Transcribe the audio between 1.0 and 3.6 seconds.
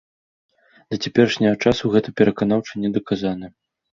цяперашняга часу гэта пераканаўча не даказана.